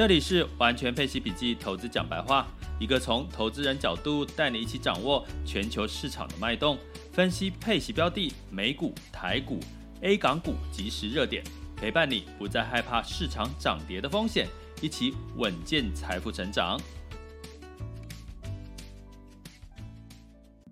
[0.00, 2.46] 这里是完全配息笔记投资讲白话，
[2.78, 6.78] 一个从投资人角度带你一起掌握全球市场的脉动，
[7.12, 9.60] 分析配息标的、美股、台股、
[10.00, 11.44] A 港股即时热点，
[11.76, 14.48] 陪伴你不再害怕市场涨跌的风险，
[14.80, 16.80] 一起稳健财富成长。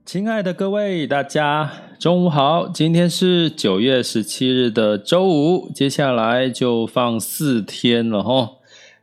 [0.07, 1.71] 亲爱的各位，大家
[2.01, 8.58] 中午好，今天是九月十七日的周五，接下来就放四天了吼。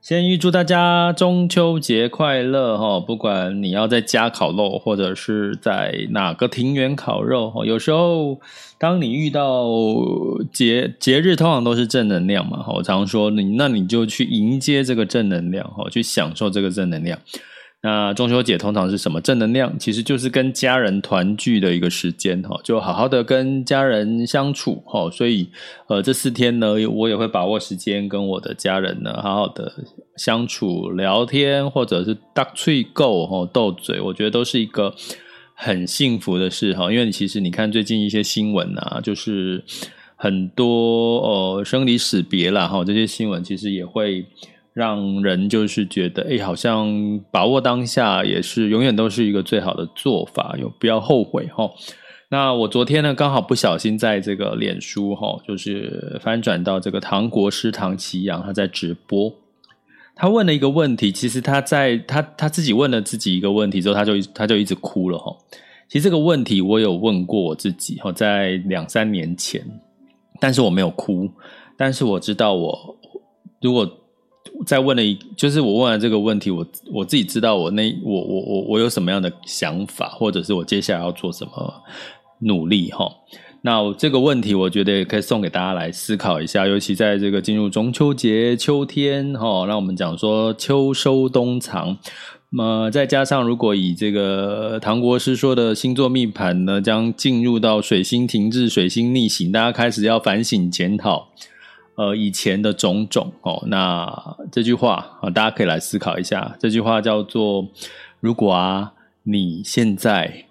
[0.06, 3.00] 先预祝大家中秋节快乐哈！
[3.00, 8.40] 不管你要在家烤肉，或者是在哪个庭园烤肉，有时候
[8.78, 9.66] 当你遇到
[10.54, 12.72] 节节日，通常都是正能量嘛哈。
[12.76, 17.18] 我常说你，那你就去迎接这个正能量哈，去享受这个正能量。
[17.86, 19.78] 那中秋节通常是什么正能量？
[19.78, 25.08] 其实就是跟家人团聚的一个时间哈，就好好的跟家人相处哈。
[25.12, 25.48] 所以
[25.86, 29.72] 呃，这四天呢，我也会把握时间跟我的家人呢，好好的
[30.18, 34.92] 相处、聊天，或者是搭嘴够哈斗嘴，我觉得都是一个
[35.54, 36.92] 很幸福的事哈。
[36.92, 39.64] 因为其实你看最近一些新闻啊，就是
[40.16, 44.26] 很多呃生离死别啦哈，这些新闻其实也会。
[44.76, 51.72] 让人就是觉得，哎，好像把握当下也是永远都是一个最好的做法，有不要后悔哈。
[52.28, 59.32] 那我昨天呢，刚好不小心在这个脸书哈，就是翻转到这个唐国师唐奇阳他在直播，
[60.14, 65.34] 他问了一个问题，其实他在他他自己问了自己一个问题之后，他就他就一直哭了哈。
[65.88, 69.66] 其实这个问题我有问过我自己哈，在两三年前，
[70.42, 71.32] 但是我没有哭，
[71.78, 72.98] 但是我知道我
[73.62, 73.90] 如果。
[74.66, 81.74] 再问了一，就是我问完这个问题，我我自己知道我那我我我我有什么样的想法，或者是我接下来要做什么
[82.40, 83.06] 努力哈。
[83.62, 91.98] 那这个问题，我觉得也可以送给大家来思考一下，尤其在这个进入中秋节秋天哈，那我们讲说秋收冬藏，
[92.52, 101.30] 那么再加上如果以这个唐国师说的星座命盘呢，将进入到水星停滞、水星逆行，大家开始要反省检讨。
[101.96, 106.56] 呃，以前的种种哦，那这句话啊，大家可以来思考一下。
[106.60, 107.68] 这句话叫做：
[108.20, 110.46] 如果啊，你现在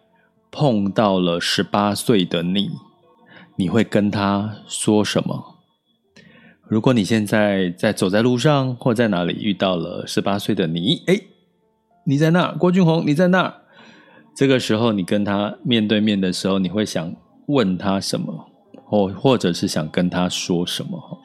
[0.50, 2.70] 碰到了十八岁的你，
[3.56, 5.56] 你会跟他说什么？
[6.66, 11.28] 如果你现在在走在路上或在哪里遇到了十八岁的你，诶，
[12.04, 13.54] 你在那儿，郭俊宏，你在那儿。
[14.34, 17.14] 这个时候，你跟他面对面的时候，你会想
[17.48, 18.50] 问他什么？
[18.86, 21.20] 或或者是想跟他说什么？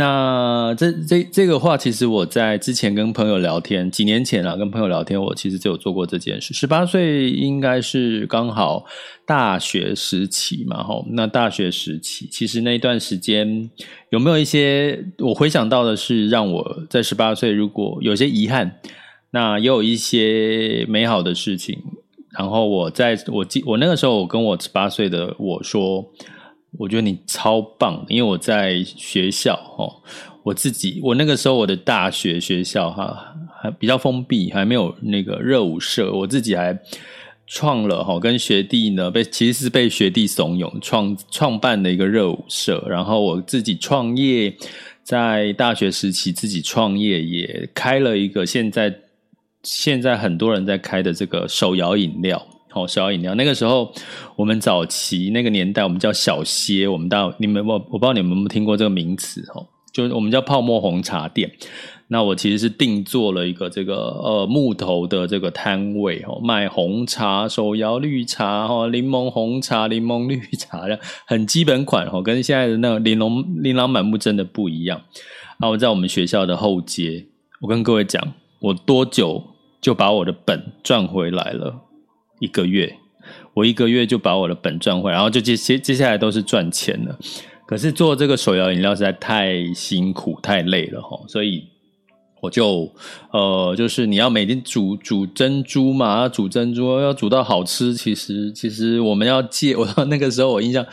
[0.00, 6.54] 那这这这个话，其实我在之前跟朋友聊天，几年前啊，跟朋友聊天，我其实就有做过这件事。
[6.54, 8.86] 十八岁应该是刚好
[9.26, 11.04] 大学时期嘛，吼。
[11.10, 13.68] 那大学时期，其实那段时间
[14.08, 18.80] 有没有一些我回想到的是，让我在十八岁如果有些遗憾，
[19.32, 21.78] 那也有一些美好的事情。
[22.38, 26.10] 然后我在我记我那个时候，我跟我十八岁的我说。
[26.78, 29.90] 我觉得你超棒，因为我在学校哦，
[30.42, 36.78] 我自己我那个时候我的大学学校哈还比较封闭，还没有那个热舞社，我自己还
[37.46, 44.54] 创了哈，跟学弟呢被其实是被学弟怂恿创创办的一个热舞社，然后我自己创业，
[45.02, 48.94] 在大学时期自己创业也开了一个现在
[49.64, 52.46] 现在很多人在开的这个手摇饮料。
[52.70, 53.34] 好，小饮料。
[53.34, 53.92] 那个时候，
[54.36, 56.86] 我们早期那个年代，我们叫小歇。
[56.86, 61.50] 我们到你们我我不知道你们有没有听过这个名词哦，就是我们叫泡沫红茶店。
[62.12, 75.00] 那我其实是定做了一个这个呃木头的这个摊位哦，卖红茶、手摇绿茶哈、柠檬红茶、柠檬绿茶的很基本款哦，跟现在的那个琳琅琳琅满目真的不一样。
[75.60, 77.26] 然后在我们学校的后街，
[77.60, 78.20] 我跟各位讲，
[78.60, 79.40] 我多久
[79.80, 81.80] 就把我的本赚回来了。
[82.40, 82.96] 一个月，
[83.54, 87.16] 我一个月就把我的本赚回来，然后就接接接下来都是赚钱了。
[87.64, 91.68] 可是做这个手摇饮料实在太辛苦太累了哈，所以
[92.40, 92.90] 我就
[93.32, 97.94] 呃，就是你要每天煮煮珍珠嘛，煮珍珠要煮到好吃。
[97.94, 100.84] 其实其实我们要借， 我那个时候我印象，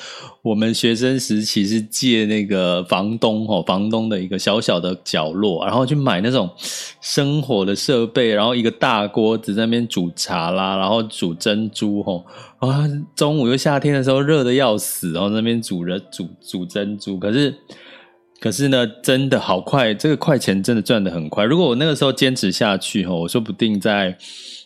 [0.41, 6.49] 我们学生时期是借那个房东哦，房东的一个小小的角落，然后去买那种
[6.99, 12.23] 生火的设备，然后一个大锅子在那边煮茶啦，然后煮珍珠哦，
[12.59, 12.83] 啊，
[13.15, 17.55] 中午又夏天的时候热的要死，然后那边煮着煮煮珍珠，可是。
[18.39, 21.43] 可是呢，真的好快，这个快钱真的赚得很快。
[21.43, 24.15] 如果我那个时候坚持下去，哈，我说不定在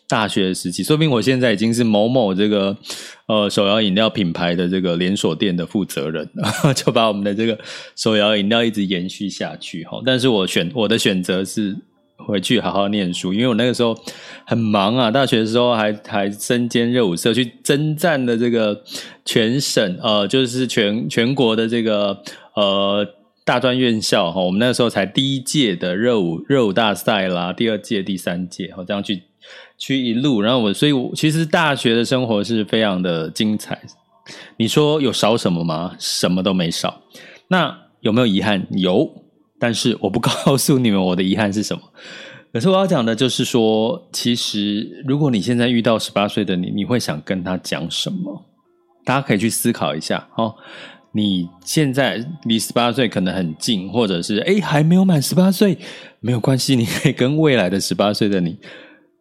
[0.10, 2.76] 大学时期，说不定我现在已经是某某这个
[3.28, 6.30] 呃手摇饮料品牌的这个连锁店的负责人，
[6.76, 7.58] 就把我们的这个
[7.96, 10.02] 手摇饮料一直延续下去，哈。
[10.06, 11.74] 但是我选我的选择是
[12.18, 13.98] 回去好好念书，因为我那个时候
[14.46, 18.84] 很忙啊，大学的时候还还身兼热舞社，去征战的这个
[19.24, 22.22] 全省呃，就是全全国的这个
[22.56, 23.08] 呃。
[23.44, 29.24] 大专院校哈，我们那个时候才第一届的热舞热舞大赛啦，第二届、第三届，好这样去
[29.78, 33.82] 去一路，然后我所以我其实大学的生活是非常的精彩。
[34.58, 35.96] 你说有少什么吗？
[35.98, 37.02] 什么都没少。
[37.48, 38.66] 那有没有遗憾？
[38.72, 39.10] 有，
[39.60, 41.82] 但是我不告诉你们我的遗憾是什么。
[42.54, 48.46] 可是我要讲的就是说，其实如果你现在遇到十八岁的你，你会想跟他讲什么？
[49.04, 50.54] 大家可以去思考一下哦。
[51.14, 55.78] 你现在离十八岁可能很近，或者是诶还没有满十八岁，
[56.22, 58.58] 没有关系，你可以跟未来的十八岁的你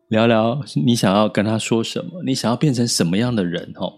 [0.08, 3.92] 聊聊，你想要跟他说什么，你想要变成什么样的人齁。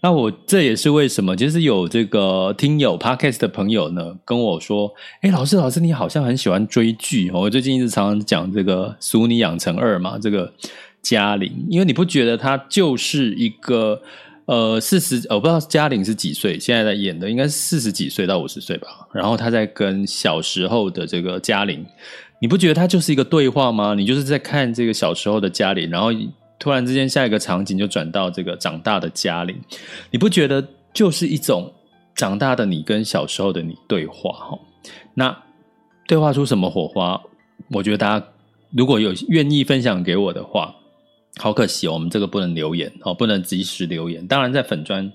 [0.00, 4.92] 那我这也是为什么，就是有这个听友 Podcast 的朋友呢跟我说，
[5.22, 7.30] 诶老师老师，你好像很喜欢追剧。
[7.30, 10.52] 我最近一直常常讲这个《俗女养成二》嘛，这个
[11.02, 14.02] 嘉玲，因为你不觉得他就是一个。
[14.48, 19.06] 呃，四十，我不知道嘉玲是几岁，现在在演的应该是四十几岁到五十岁吧。
[19.12, 21.84] 然后他在跟小时候的这个嘉玲，
[22.40, 23.92] 你不觉得他就是一个对话吗？
[23.92, 26.08] 你就是在看这个小时候的嘉玲，然后
[26.58, 29.54] 突然之间下一个场景就转到这个长大的嘉玲，
[30.10, 31.70] 你不觉得就是一种
[32.14, 34.58] 长大的你跟小时候的你对话哈？
[35.12, 35.36] 那
[36.06, 37.20] 对话出什么火花？
[37.72, 38.26] 我觉得大家
[38.70, 40.74] 如果有愿意分享给我的话。
[41.38, 44.26] 好可惜，我们这个不能留言哦，不能即时留言。
[44.26, 45.10] 当然在粉专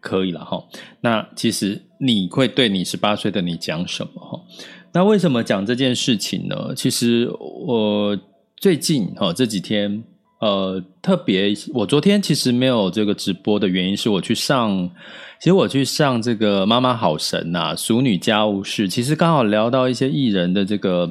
[0.00, 0.62] 可以了哈。
[1.00, 4.40] 那其实你会对你十八岁的你讲什么哈？
[4.92, 6.74] 那为什么讲这件事情呢？
[6.76, 8.16] 其实我
[8.56, 10.04] 最近哈这几天
[10.40, 14.88] 呃特别，我昨天其实没有这个直播的原因是我去上，
[15.40, 21.10] 其实我去上这个妈妈好神呐，俗女家务事，其实刚好聊到一些艺人的这个。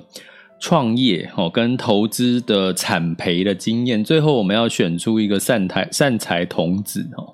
[0.61, 7.33] 创业哦，跟投资的产培的经验，最后我们要选出一个善财善财童子哦，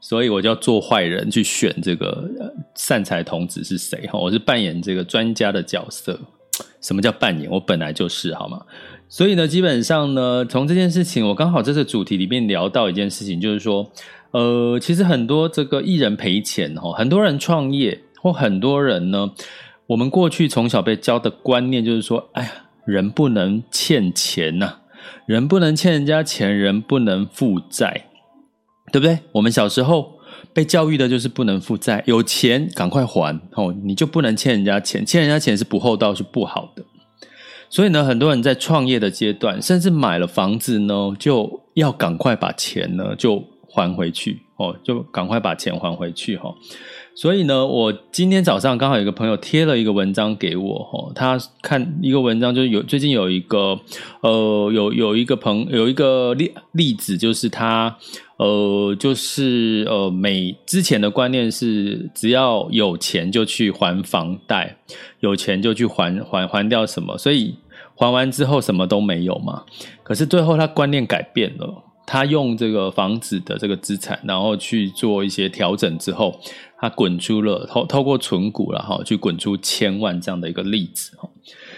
[0.00, 2.28] 所以我就要做坏人去选这个
[2.74, 4.18] 善财童子是谁哈？
[4.18, 6.18] 我是扮演这个专家的角色。
[6.80, 7.48] 什么叫扮演？
[7.48, 8.60] 我本来就是好吗？
[9.08, 13.88] 所以呢，基本上呢，从这件事情，我刚好这次主题里面聊到一件事情，就是说，
[14.32, 19.30] 呃，其实很多这个艺人赔钱哦，很多人创业或很多人呢。
[19.88, 22.50] 我们过去从小被教的观念就是说，哎呀，
[22.84, 24.80] 人不能欠钱呐，
[25.26, 28.06] 人不能欠人家钱，人不能负债，
[28.92, 29.18] 对不对？
[29.32, 30.18] 我们小时候
[30.52, 36.84] 被教育的就是不能负债，有钱赶快还哦，你就不能欠人家钱，欠人家钱是不厚道，是不好的。
[37.70, 46.54] 所以呢，很多人在创业的阶段，甚至买了房子呢，就要赶快把钱呢就还回去哦，就赶快把钱还回去哈。
[47.20, 53.76] 所以呢，我今天早上刚好有个朋友贴了一个文章给我，哦，他看一个文章，就是有最近有一个，
[54.20, 57.96] 呃，有有一个朋有一个例例子，就是他，
[58.36, 64.76] 呃，就是呃，每之前的观念是只要有钱就去还房贷，
[65.18, 67.56] 有钱就去还还还掉什么，所以
[67.96, 69.64] 还完之后什么都没有嘛。
[70.04, 71.82] 可是最后他观念改变了。
[72.10, 76.40] 他用这个房子的这个资产，然后去做一些调整之后，
[76.80, 81.28] 他滚出了透透过存股然后去滚出千万这样的一个例子哈。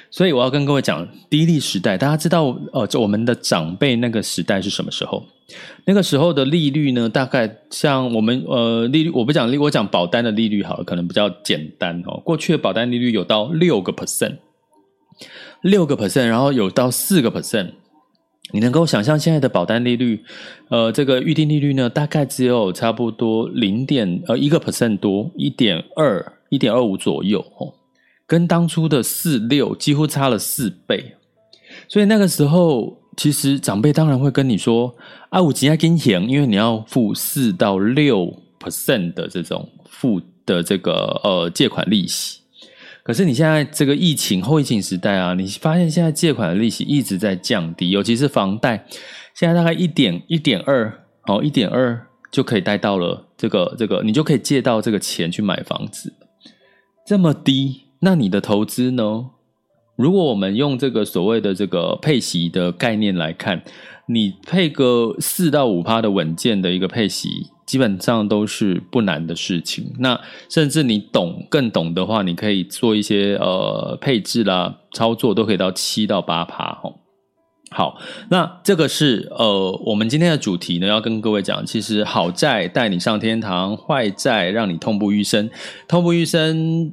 [0.09, 5.25] 所以我要跟各位讲，低利时代，大家知道呃，就我们的长辈那个时代是什么时候？
[5.85, 12.23] 那个时候的利率呢，大概像我们呃利率，我不讲利，我讲保单的利率好了，可能比较简单哦。
[12.25, 14.37] 过去的保单利率有到六个 percent，
[15.63, 17.73] 六个 percent，然后有到四个 percent。
[18.53, 20.25] 你能够想象现在的保单利率，
[20.69, 27.73] 呃，这个预定利率呢，大概只有差不多零点呃一个 percent 多，一点二、一点二五左右哦，
[28.27, 31.15] 跟当初的四六几乎差了四倍。
[31.89, 34.95] 所以那个时候，其实长辈当然会跟你说
[35.29, 42.40] 啊，我今天给你钱，因为你要付四到六 percent 的这种付的这个呃借款利息。
[43.11, 48.87] 可是你现在这个疫情后疫情时代啊，你发现现在借款的利息一直在降低，尤其是房贷，
[49.35, 56.13] 现在大概一点一点二，哦，一点二就可以贷到了这个这个，你就可以借到这个钱去买房子，
[57.05, 59.31] 这么低，那你的投资呢？
[59.97, 63.65] 如果我们用这个所谓的这个配息的概念来看，
[64.07, 67.49] 你配个四到五趴的稳健的一个配息。
[67.71, 69.93] 基本上都是不难的事情。
[70.01, 76.83] 那甚至你懂更懂的话，你可以做一些呃配置啦、操作，都可以到七到八趴。
[77.71, 77.97] 好，
[78.29, 85.49] 那这个是呃我们今天的主题呢，要跟各位讲，其实好债带你上天堂，坏债让你痛不欲生，
[85.87, 86.93] 痛不欲生。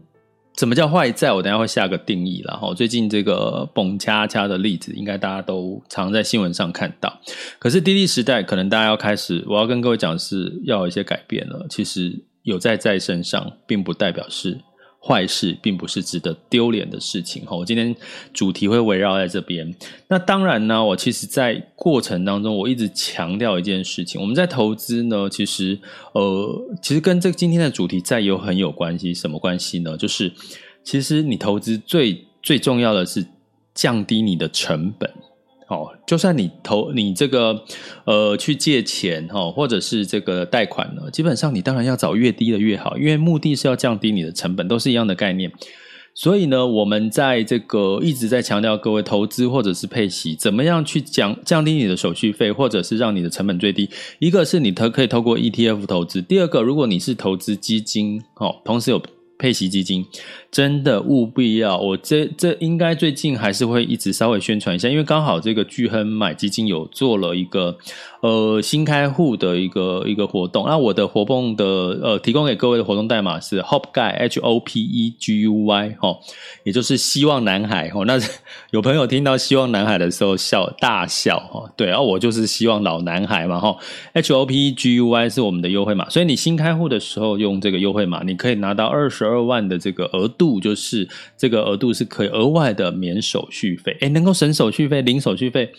[0.57, 1.31] 什么叫坏债？
[1.31, 2.73] 我等下会下个定义了哈。
[2.73, 7.21] 最近这个蹦恰恰的例子，应该大家都常在新闻上看到。
[7.59, 11.67] 可是滴滴时代，可能大家要开始，我要跟各位讲是要有一些改变了。
[11.69, 14.57] 其实有债在身上，并不代表是。
[14.99, 17.55] 坏事并不是值得丢脸的事情哈。
[17.55, 17.95] 我今天
[18.33, 19.73] 主题会围绕在这边。
[20.09, 25.79] 那当然呢，我其实，在过程当中，我一直强调一件事情：我们在投资呢，其实
[26.13, 29.13] 呃，其实跟这今天的主题再有很有关系。
[29.13, 29.95] 什么关系呢？
[29.95, 30.31] 就是
[30.83, 33.25] 其实你投资最最重要的是
[33.73, 35.09] 降低你的成本。
[35.67, 37.63] 哦，就算你投你这个
[38.05, 45.51] 呃去借钱哈，或者是这个贷款呢，基本上你当然要找越低的越好，因为目的是要降低你的成本，都是一样的概念。
[46.13, 53.88] 所以呢，我们在这个一直在强调各位投资或者是配息，怎么样去降降低你的手续费，或者是让你的成本最低。
[54.17, 59.00] 一个是你投可以透过 ETF 投资，第二个如果你是投资基金哦，同时有
[59.38, 60.03] 配息基金。
[60.57, 67.77] 真的务必要，我这这应该最近还是会一直稍微宣传一下，因为刚好这个巨亨买基金有做了一个
[68.21, 71.63] 呃新开户的一个一个活动，那我的活动的
[72.01, 76.17] 呃提供给各位的活动代码是 Hope Guy H O P E G U Y 哈，
[76.63, 78.03] 也就是希望男孩哈。
[78.07, 78.19] 那
[78.71, 83.77] 有朋友听到希望男孩的时候笑大笑哈，对，然后我就是希望老男孩嘛哈。
[84.13, 90.46] H O P E G U Y 是我们的优惠码，所以你新开户的时候用这个优惠码，你可以拿到二十二万的这个额度。
[90.47, 95.71] 度就是这个额度是可以额外的免手续费，诶，能够省手续费、零手续费，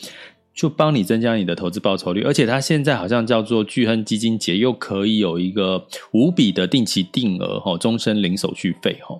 [0.55, 2.23] 就帮你增加你的投资报酬率。
[2.23, 9.19] 而且它现在好像叫做巨亨基金节，又可以有一个无比的定期定额，哈，终身零手续费，哈，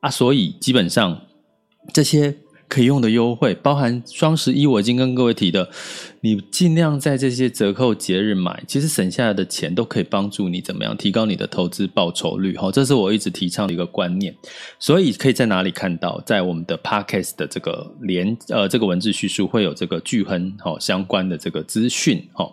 [0.00, 1.22] 啊，所以基本上
[1.92, 2.36] 这些。
[2.70, 5.68] 可以用的优惠包含双十一，我已经跟各位提的，
[6.20, 12.56] 你尽量在这些折扣节日买，其实省下来的钱都可以帮助你怎么样提高你的投资报酬率。
[12.56, 14.32] 哈，这是我一直提倡的一个观念。
[14.78, 16.22] 所以可以在哪里看到？
[16.24, 22.48] 在我们的 Podcast 的这个连呃这个文字叙述会有这个巨亨哈相关的这个资讯哈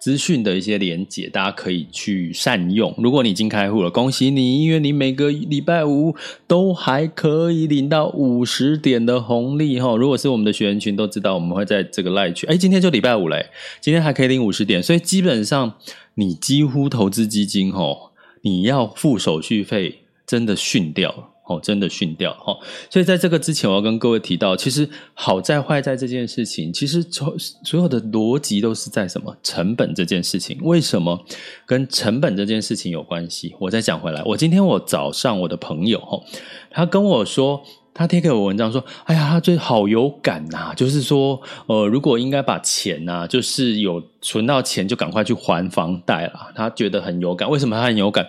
[0.00, 2.94] 资讯的一些连结，大家可以去善用。
[2.96, 9.57] 如果你已经开户了，恭喜你，因为你每个礼拜五都还可以领到五十点的红。
[9.58, 12.48] 利哈，如果是我们的学员群都知道，我们会在这个赖群。
[12.48, 13.50] 哎，今天就礼拜五嘞，
[13.80, 15.74] 今天还可以领五十点，所以基本上
[16.14, 18.12] 你几乎投资基金哈，
[18.42, 21.24] 你要付手续费，真的逊掉了。
[21.48, 22.54] 哦，真的训掉哈，
[22.90, 27.34] 所以在这个之前，我要跟各位提到，其实好在坏在这件事情，其实所
[27.64, 30.58] 所有的逻辑都是在什么成本这件事情？
[30.60, 31.24] 为什么
[31.64, 33.54] 跟成本这件事情有关系？
[33.60, 36.22] 我再讲回来，我今天我早上我的朋友哈，
[36.70, 37.62] 他跟我说。
[37.94, 46.52] 他贴给我文章说：“哎呀，他最好有感呐、啊，就是说，呃，如果应该把钱呐、啊，就是有存到钱就赶快去还房贷了。
[46.54, 47.50] 他觉得很有感。
[47.50, 48.28] 为什么他很有感？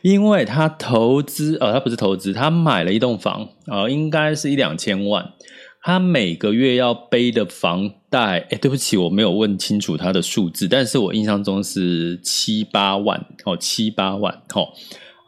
[0.00, 5.32] 因为他投资，呃，他不是投资，他买了一栋房，呃，应该是一两千万。
[5.82, 14.68] 他每个月要背的房贷，哎，对不起，我没有问清楚他的数字，但是我印象中是七八万哦，七八万哦。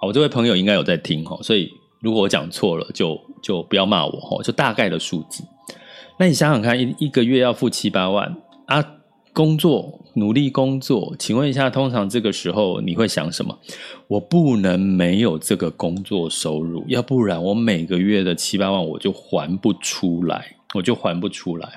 [0.07, 1.71] 我这位朋友应该有在听哦，所以。”
[2.03, 5.43] 如果我讲错了，就就不要骂我吼，就大概的数字。
[6.19, 8.85] 那你想想看，一一个月要付七八万啊，
[9.33, 13.59] 工作努力工作，请问一下，通常这个时候你会想什么？
[14.09, 20.57] 我不能没有这个工作收入，要不然我每个月的七八万我就还不出来。
[20.75, 21.69] 我就还不出来，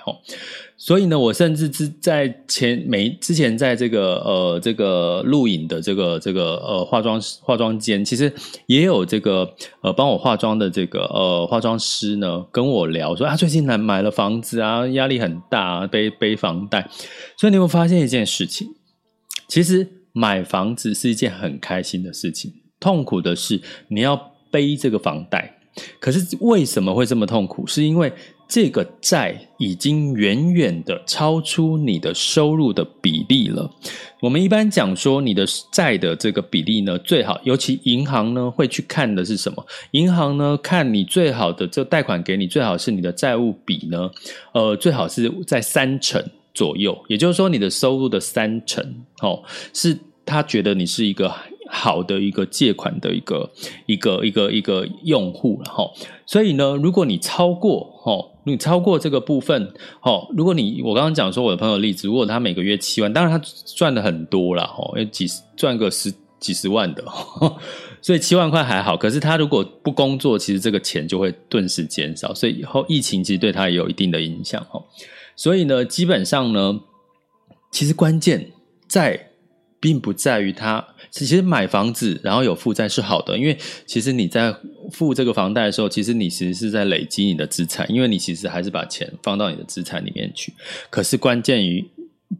[0.77, 8.31] 所以呢，我甚至是在前没之前在这个呃这个录影的这个这个呃化妆化妆间，其实
[8.67, 9.49] 也有这个
[9.81, 16.89] 呃帮我化妆的这个呃化妆师呢跟我聊说啊，最近来买了房子啊，压力很大，背背房贷。
[17.37, 18.67] 所以你会发现一件事情，
[19.47, 22.51] 其实买房子是一件很开心的事情，
[22.81, 25.53] 痛苦的是你要背这个房贷。
[25.99, 27.67] 可是为什么会这么痛苦？
[27.67, 28.09] 是因为
[28.47, 33.69] 这个债已经远远的超出你的收入的比例了。
[34.21, 39.65] 我们一般讲说，你的债的这个比例呢，最好，尤其银行呢会去看的是什么？
[39.91, 44.09] 银行呢看你最好的这贷款给你，最好是你的债务比呢，
[44.53, 46.23] 呃，最好是在三成
[46.53, 48.83] 左右，也就是说你的收入的三成，
[49.21, 51.33] 哦，是他觉得你是一个。
[51.67, 53.49] 好的一个借款的一个
[53.87, 55.83] 一个一个一个用户了哈，
[56.27, 67.03] 所以呢，如果你超过哦，你超过这个部分哦，如果你我刚刚讲说我的朋友例子，如果他每个月七万，当然他赚的很多了哦，因为几十赚个十几十万的，
[68.01, 68.95] 所以七万块还好。
[68.95, 74.83] 可是他如果不工作，其实这个钱就会顿时减少，所以以后疫情其实对他也有一定的影响哦。
[75.35, 76.79] 所以呢，基本上呢，
[77.71, 78.51] 其实关键
[78.87, 79.24] 在。
[79.85, 84.51] 并不在于他，其实买房子然后有负债是好的，因为其实你在
[84.91, 90.51] 付这个房贷的时候，其实你其实是在累积你的资产，因为你其实还是把钱放到你的资产里面去。
[90.89, 91.87] 可是关键于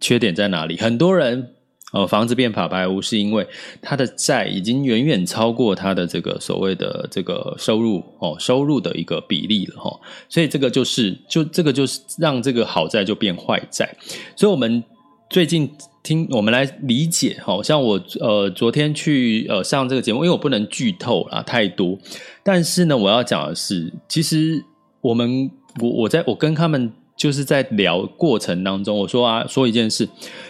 [0.01, 0.75] 缺点在哪里？
[0.75, 1.51] 很多人
[1.93, 3.47] 呃房子变法白屋，是因为
[3.79, 13.95] 他的债已经远远超过他的这个所谓的这个收入哦，收入的一个比例了哈，所以这个就是就这个就是让这个好债就变坏债，
[14.35, 14.83] 所以我们
[15.29, 15.71] 最近。
[16.05, 21.97] 听我们来理解，好像我呃昨天去呃上这个节目，因为我不能剧透啊太多，
[22.43, 24.63] 但是呢，我要讲的是，其实
[25.01, 25.49] 我们
[25.81, 26.93] 我我在我跟他们。
[27.17, 30.05] 就是在聊过程当中，我说啊，说一件事，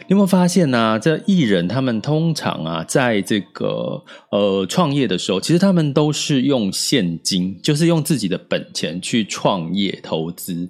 [0.07, 0.99] 你有没有发现呢、啊？
[0.99, 10.69] 这艺人他们通常啊，在这个呃创业的时候，其实他们都是用现金，就是用自己的本钱去创业投资。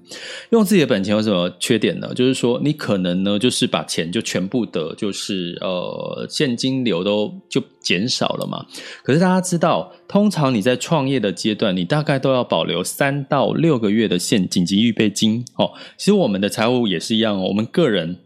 [0.52, 2.14] 用自己的本钱有什么缺点呢？
[2.14, 8.66] 就是说，你可能呢，就是把钱就全部的，就是呃现金流都就减少了嘛。
[9.04, 15.72] 可是大家知道，通常你在创业的阶段，你大概都要保留三到六个月的现紧急预备金哦。
[15.98, 17.48] 其实我们的财务也是一样哦。
[17.50, 18.20] 我们个人，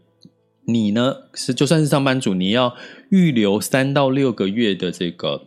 [0.72, 2.74] 你呢是就算是上班族，你要
[3.10, 5.42] 预留三到六个月的这个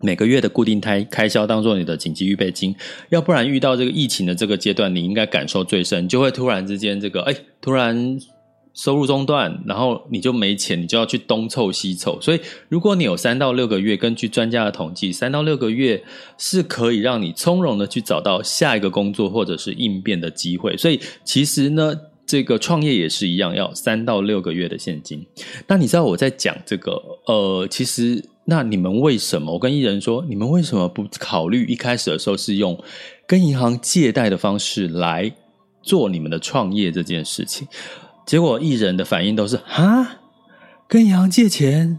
[0.00, 2.74] 每个月的固定开开销，当做你的紧急预备金。
[3.08, 8.18] 要不然遇到这个疫情的这个阶段，你应该感受最深，就会突然之间这个哎，突然
[8.74, 12.20] 收入中断，然后你就没钱，你就要去东凑西凑。
[12.20, 16.04] 所以如果你有三到六个月，根据专家的统计，三到六个月
[16.36, 20.76] 是可以让你从容的去找到下一个工作或者是应变的机会。
[20.76, 21.92] 所以其实呢，
[22.28, 25.26] 这个创业也是一样，要三到六个月的现金。
[25.66, 26.92] 那你知道我在讲这个，
[27.24, 29.54] 呃，其实那你们为什么？
[29.54, 32.78] 我跟艺人说，你们为什么不考虑一开始的时候是用
[33.26, 35.32] 跟银行借贷的方式来
[35.82, 37.66] 做你们的创业这件事情？
[38.26, 40.18] 结果艺人的反应都是哈，
[40.86, 41.98] 跟银行借钱？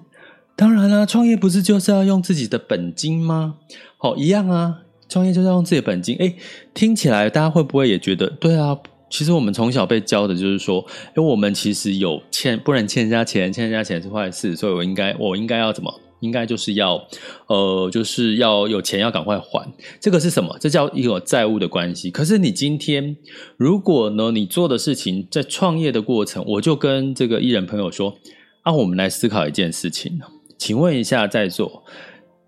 [0.55, 3.55] 当然啦，创业不是就是要用自己的本金吗？
[3.97, 6.15] 好，一样啊，创业就是要用自己的本金。
[6.17, 6.35] 诶，
[6.75, 8.77] 听起来大家会不会也觉得对啊？
[9.09, 15.93] 其实我们从小被教的就是说，诶，我们其实有欠，不能欠人家钱，欠人家钱是坏事，所以我应该，我应该要怎么？
[16.21, 17.01] 应该就是要，
[17.47, 19.65] 呃，就是要有钱要赶快还，
[20.01, 20.53] 这个是什么？
[20.59, 22.11] 这叫一个债务的关系。
[22.11, 23.15] 可是你今天，
[23.55, 28.17] 如果呢，你做的事情在创业的过程，我就跟这个艺人朋友说，
[28.63, 30.19] 啊，我们来思考一件事情。
[30.57, 31.85] 请问一下，在座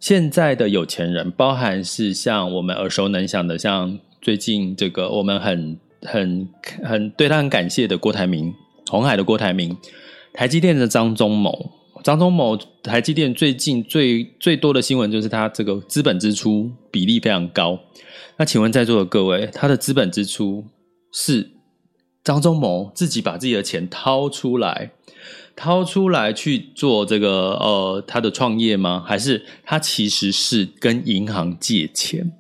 [0.01, 6.47] 现在的有钱人，包含是像我们耳熟能详的，像最近这个我们很很
[6.83, 8.53] 很对他很感谢的郭台铭，
[8.89, 9.75] 鸿海的郭台铭，
[10.33, 11.71] 台积电的张忠谋。
[12.03, 17.79] 张忠谋，台积电最近最最多的新闻就是他这个资本支出比例非常高。
[18.37, 20.65] 那请问在座的各位，他的资本支出
[21.13, 21.51] 是
[22.23, 24.93] 张忠谋自己把自己的钱掏出来，
[25.55, 29.03] 掏出来去做这个呃他的创业吗？
[29.05, 32.31] 还是他其实是跟银行借钱？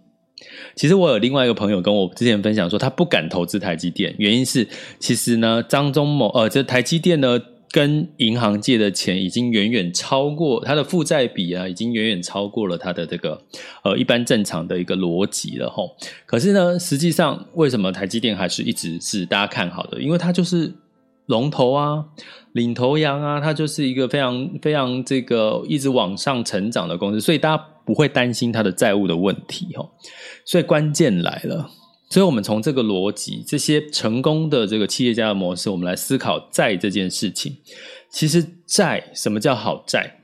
[0.75, 4.67] 其实我有另外一个朋友跟我之前分享说，他不敢投资台积电，原因是
[4.99, 7.39] 其实呢，张忠谋呃，这台积电呢。
[7.73, 13.41] 跟银行借的钱已经远远超过他的负债比啊，已经远远超过了他的这个
[13.81, 15.95] 呃一般正常的一个逻辑了吼。
[16.25, 20.01] 可是呢，实际上为什么台积电还是一直是大家看好的？
[20.01, 20.69] 因为它就是
[21.31, 22.05] 龙头啊，
[22.51, 29.89] 领头羊啊，它就是一个非常非常这个一直往上成长的公司，所以大家不会担心它的债务的问题哦。
[30.45, 31.71] 所以关键来了。
[32.09, 37.55] 所以，我们从这个逻辑，这些成功的这个企业家的模式，我们来思考债这件事情。
[38.09, 40.17] 其实，债什么叫好债？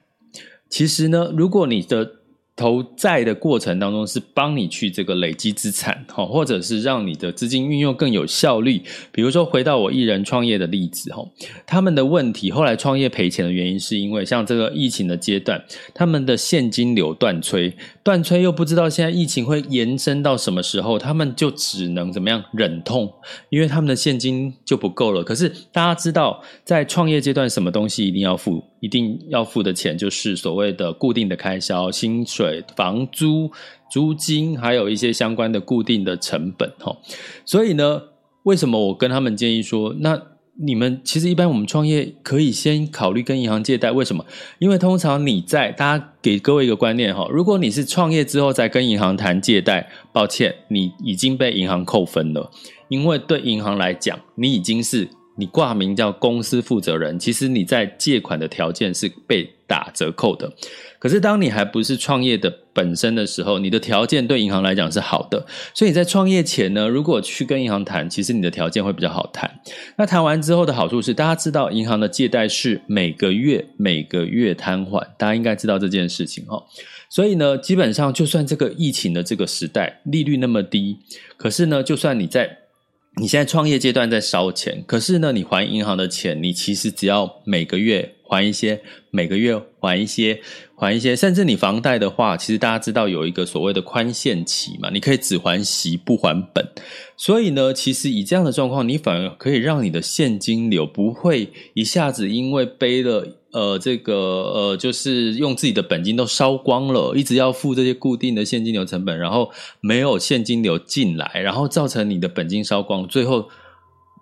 [0.70, 2.16] 其实呢，如果你的
[2.58, 8.82] 投债的过程当中是帮你去这个累积资产，哈，或者是让你的资金运用更有效率。
[9.12, 11.24] 比如说回到我一人创业的例子，哈，
[11.67, 17.72] 他们的问题后来创业赔钱的原因是因为像这个疫情的阶段，他们的现金流断炊，
[18.04, 23.13] 断炊又不知道现在疫情会延伸到什么时候，他们就只能怎么样忍痛，
[23.50, 25.24] 因为他们的现金就不够了。
[25.24, 28.63] 可是大家知道，在创业阶段，什么东西一定要付？
[28.80, 33.52] 一定要付的钱就是所谓的固定的开销，薪水、房租、
[33.92, 36.96] 租金，还有一些相关的固定的成本，哈。
[37.44, 38.02] 所以呢，
[38.44, 40.22] 为什么我跟他们建议说，那
[40.60, 43.92] 你们其实一般我们创业可以先考虑跟银行借贷？
[43.92, 44.26] 为什么？
[44.60, 52.52] 因为通常你在，大家给各位一个观念哈，如果你是创业之后再跟银行谈借贷，抱歉，你已经被银行扣分了，
[52.90, 55.10] 因为对银行来讲，你已经是。
[55.38, 60.52] 你挂名叫公司负责人，其实你在借款的条件是被打折扣的。
[61.00, 65.45] 可是当你还不是创业的本身的时候，你的条件对银行来讲是好的。
[65.76, 69.60] 所以你在创业前呢，如果去跟银行谈，其实你的条件会比较好谈。
[69.97, 76.63] 那谈完之后的好处是，大家知道银行的借贷是每个月每个月摊还，大家应该知道这件事情哈。
[77.10, 80.97] 所以呢，基本上就算这个疫情的这个时代利率那么低，
[81.38, 82.58] 可是呢，就算你在
[83.19, 90.40] 你现在创业阶段在烧钱，可是呢，你还银行的钱，你其实只要每个月还一些，每个月还一些，
[90.76, 96.66] 还一些，甚至你房贷的话，其实大家知道有一个所谓的宽限期嘛，你可以只还息不还本。
[97.16, 103.28] 所以呢，其实以这样的状况，你反而可以让你的现金流不会一下子因为背了。
[103.54, 113.50] 呃，这个呃，就是用自己的本金都烧光了，一直要付这些固定的现金流成本，然后没有现金流进来，然后造成你的本金烧光，最后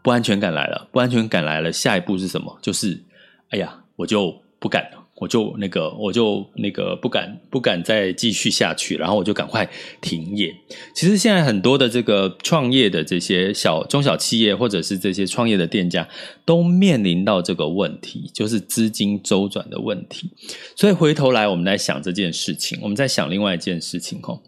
[0.03, 2.57] 不安全感来了，不安全感来了，下一步是什么？
[2.61, 3.03] 就是，
[3.49, 5.01] 哎呀，我就不敢了。
[5.17, 9.65] 我就那个，我就那个不敢不敢再继续下去，然后我就赶快
[10.01, 10.53] 停业。
[10.93, 16.05] 其实现在很多的这个创业的这些小中小企业，或者是这些创业的店家，
[16.43, 20.29] 都面临到这个问题，就是资金周转的问题。
[20.75, 24.41] 所以回头来，我们来想这件事情，我们在想另外一件事情哦。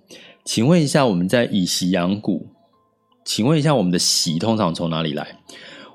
[0.43, 2.45] 请问一下，我们在以息养股，
[3.23, 5.39] 请问一下，我们的息通常从哪里来？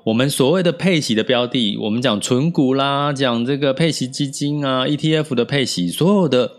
[0.05, 6.51] 我们所谓的配息的标的，我们讲存股啦，讲这个配息基金啊，ETF 的配息，所有的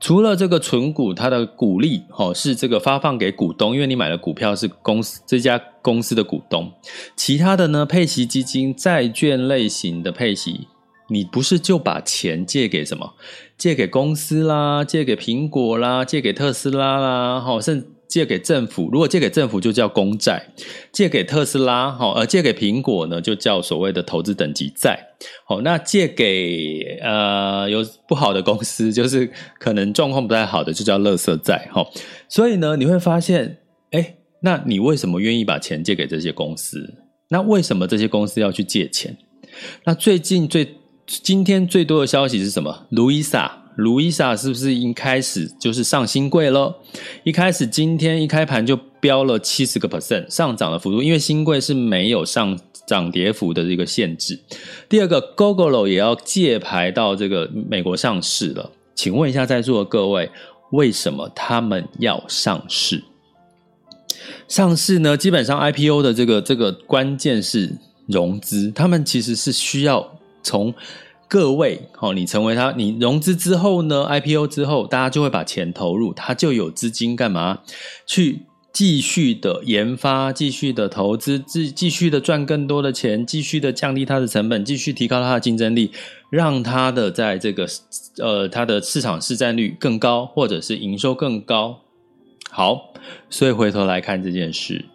[0.00, 6.72] 除了这个存股，它的股利哦是这个发放给股东，因为你买的股票是公司这家公司的股东，
[7.14, 10.66] 其他的呢，配息基金、债券类型的配息，
[11.08, 13.14] 你不是就把钱借给什么？
[13.56, 17.86] 借给公司啦，借给苹果啦，借给特斯拉啦，好，甚。
[18.10, 20.42] 借给政府，如果借给政府就叫公债；
[20.92, 24.98] 借给特斯拉，好，而借给苹果呢，就叫所谓的投资等级债。
[25.46, 31.68] 好，那借给呃有不好的公司，就是可能状况不太好的，就叫垃圾债。
[31.72, 31.86] 哈，
[32.28, 33.58] 所以呢，你会发现，
[33.92, 36.94] 哎，那你为什么愿意把钱借给这些公司？
[37.28, 39.16] 那为什么这些公司要去借钱？
[39.84, 40.74] 那最近最
[41.06, 42.88] 今天最多的消息是什么？
[42.90, 43.59] 路易莎。
[43.80, 46.76] 路易莎是不是已经开始就是上新贵了？
[47.24, 54.38] 一开始今天一开盘就飙了七十个 percent 上涨的幅度，因为新贵是没有上涨跌幅的这个限制。
[54.88, 58.70] 第二个 g o g o l o 也要借牌到这个美国上市了。
[58.94, 60.30] 请问一下在座的各位，
[60.72, 63.02] 为什么他们要上市？
[64.46, 65.16] 上市呢？
[65.16, 67.74] 基本上 IPO 的这个这个关键是
[68.06, 70.74] 融资，他们其实是需要从。
[71.30, 77.60] 各位，好，你成为他，你融资之后呢？IPO 之后，大家就会把钱投入，他就有资金干嘛？
[78.04, 85.92] 去继续的研发，继续的投资，继继续的赚更多的钱，继续的降低它的成本，继续提高它的竞争力，
[86.30, 87.68] 让它的在这个
[88.18, 91.82] 呃它的市场市占率更高，或者是营收更高。
[92.50, 92.92] 好，
[93.28, 94.86] 所以回头来看这件事，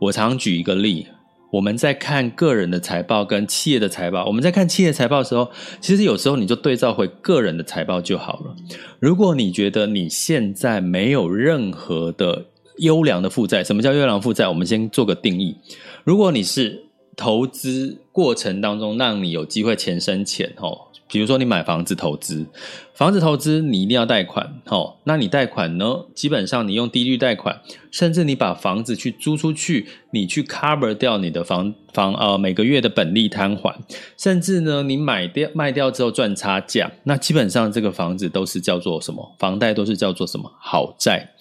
[0.00, 1.08] 我常举一个例。
[1.54, 5.48] 我们在看个人的财报跟企业的财报，我们在看企业财报的时候，
[5.80, 8.56] 其实有时候你就对照回个人的财报就好了。
[8.98, 12.46] 如果你觉得你现在没有任何的
[12.78, 14.48] 优良的负债，什么叫优良负债？
[14.48, 15.56] 我们先做个定义。
[16.02, 20.83] 如果你是投资过程当中让你有机会钱生钱，哦。
[21.06, 22.46] 比如说，你买房子投资，
[22.94, 26.06] 房子投资你一定要贷款，哦，那你贷款呢？
[26.14, 33.78] 基本上你用低率贷款，甚至你把房子去租出去，你去 cover 掉你的房房呃每个月的本利摊还，
[34.16, 39.36] 甚至呢你买掉卖掉之后赚差价，那基本上这个房子都是叫做什么？
[39.38, 40.50] 房贷都是叫做什么？
[40.58, 41.34] 好债。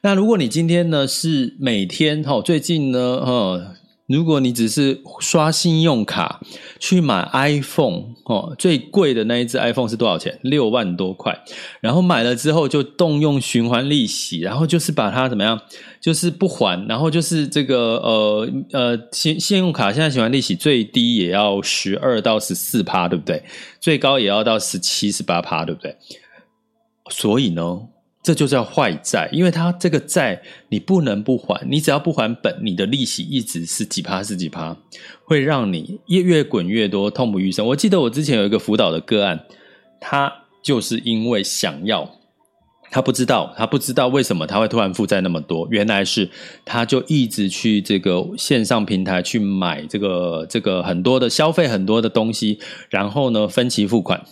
[0.00, 3.76] 那如果你今天呢是每天哈，最近呢，哈。
[4.12, 6.40] 如果你只是刷信用卡
[6.78, 10.38] 去买 iPhone 哦，最贵的那一只 iPhone 是多少钱？
[10.42, 11.36] 六万多块。
[11.80, 15.60] 然后买了之后就动用循环利息，然后就是把它怎么样？
[16.00, 23.42] 就是不还，然后就是这个呃呃信信用卡现在循环利息最低也要十二到十四趴，对不对？
[23.80, 25.96] 最高也要到十七、十八趴，对不对？
[27.08, 27.82] 所以呢？
[28.22, 34.76] 这就叫坏债，因为它这个债你不能不还，你只要不还本，你的利息一直是几趴是几趴，
[35.24, 37.66] 会让你越越滚越多，痛不欲生。
[37.66, 39.44] 我记得我之前有一个辅导的个案，
[40.00, 40.32] 他
[40.62, 42.08] 就是因为想要，
[42.92, 46.30] 他不知道，他不知道为什么他会突然负债那么多，原来是
[46.64, 54.24] 他就一直去这个线上平台去买这个这个很多的消费很多的东西，然后呢分期付款。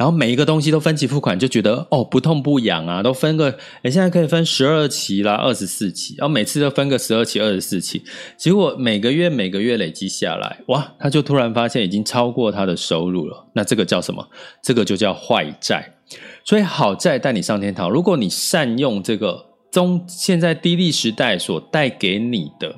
[0.00, 3.50] 然后每一个东西都分期付款，就觉得哦不痛不痒啊，都分个，
[3.82, 8.02] 诶现在可以分十二期啦，二十四期，然后每次都分个十二期、二十四期，
[8.38, 13.46] 结果每个月每个月累积下来，哇，他就突然发现已经超过他的收入了。
[13.52, 14.26] 那这个叫什么？
[14.62, 15.96] 这个就叫坏债。
[16.46, 22.74] 所以好债带你上天堂，如果你善用这个中现在低利时代所带给你的。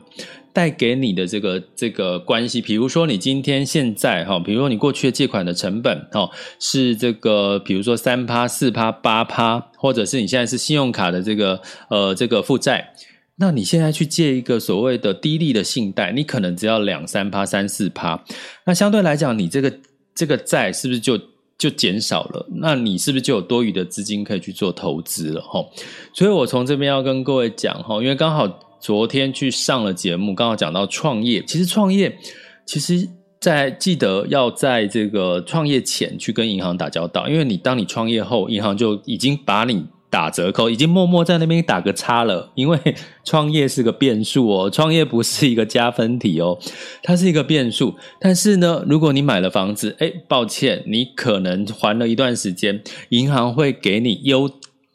[0.53, 6.29] 带给你的这个这个关系，比如说你今天现在哈，比如说你过去的借款的成本哈
[6.61, 12.93] 是这个，比如说三趴、四趴、八趴，或者是你现在是信用卡的这个呃这个负债，
[13.37, 18.23] 那你现在去借一个所谓的低利的信贷，你可能只要两三趴、三四趴，
[18.67, 19.73] 那相对来讲，你这个
[20.15, 21.19] 这个债是不是就
[21.57, 22.47] 就减少了？
[22.57, 25.41] 那你是不是就有多余的资金可以去做投资了？
[25.41, 25.65] 哈，
[26.13, 28.69] 所以我从这边要跟各位讲哈，因为刚好。
[28.83, 31.41] 昨天去上了节目，刚好讲到创业。
[31.47, 32.19] 其实创业，
[32.67, 33.09] 其实
[33.41, 42.51] 在记得要在这个创业前去跟银行打交道，因为你当你创业后，银行就已经把你打折扣，已经默默在那边打个叉了。
[42.57, 42.77] 因为
[43.23, 46.59] 创业是个变数哦，创业不是一个加分题哦，
[47.05, 47.95] 它是一个变数。
[48.21, 54.51] 但是呢，如果你买了房子，诶，抱歉，你可能还了一段时间，银行会给你优。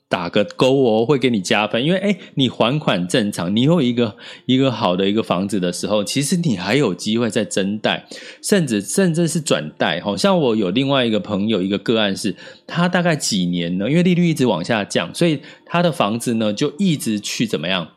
[0.09, 4.15] 打个勾哦，会给你加分，因为哎，你还款正常，你有一个
[4.45, 8.07] 一个好的一个房子的时候，其实你还有机会再增贷，
[8.41, 9.99] 甚至甚至是转贷。
[9.99, 17.89] 好像我有另外一个朋友，一个个案是，他大概几年呢，因为利率一直往下降，所以他的房子呢就一直去怎么样？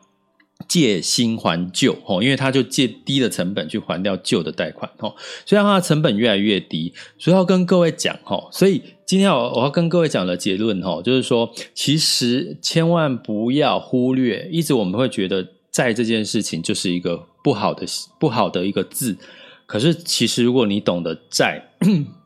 [0.71, 5.13] 借新还旧，因为他就借低的成本去还掉旧的贷款，所
[5.49, 6.93] 以让他的成本越来越低。
[7.17, 8.17] 所以要跟各位讲，
[8.53, 17.85] 所以今天我我要跟各位讲的结论，就是说，其实千万不要忽略，一直我们会觉得债这件事情就是一个不好的
[18.17, 19.17] 不好的一个字。
[19.65, 21.61] 可是，其实如果你懂得债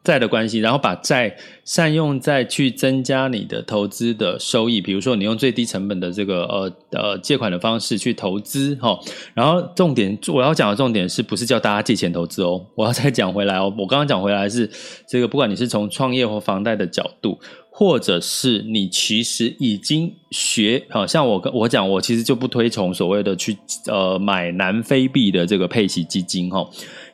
[0.06, 8.98] 债的关系，然后把债善用在去增加你的投资的收益，比如说你用最低成本的这个呃呃借款的方式去投资哈，
[9.34, 12.66] 然后重点我要讲的重点是不是叫大家借钱投资哦？
[12.76, 14.70] 我要再讲回来哦，我刚刚讲回来是
[15.08, 17.40] 这个，不管你是从创业或房贷的角度。
[17.78, 26.66] 或者是你其实已经学，好像我跟我讲，我其实就不推崇所谓的去呃买南非币的这个配息基金哈，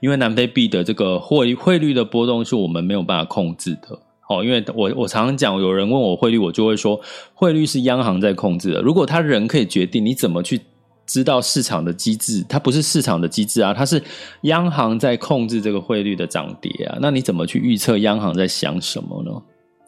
[0.01, 3.97] 因为南非币的这个汇汇率的波动是我们没有办法控制的。
[4.27, 6.99] 哦，因为我我常常讲，有人问我汇率，我就会说
[7.33, 8.81] 汇率是央行在控制的。
[8.81, 10.59] 如果他人可以决定，你怎么去
[11.05, 12.45] 知道市场的机制？
[12.47, 14.01] 它不是市场的机制啊，它是
[14.43, 16.97] 央行在控制这个汇率的涨跌啊。
[17.01, 19.31] 那你怎么去预测央行在想什么呢？